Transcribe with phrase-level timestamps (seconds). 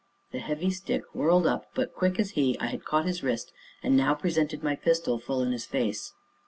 [0.31, 3.53] The heavy stick whirled up, but, quick as he, I had caught his wrist,
[3.83, 6.11] and now presented my pistol full in his face.